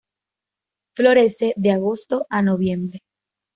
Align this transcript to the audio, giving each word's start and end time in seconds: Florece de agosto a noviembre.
Florece 0.95 1.53
de 1.57 1.69
agosto 1.69 2.25
a 2.31 2.41
noviembre. 2.41 3.03